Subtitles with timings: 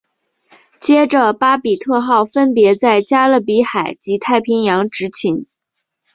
[0.79, 5.45] 接着巴比特号分别在加勒比海及太平洋执勤。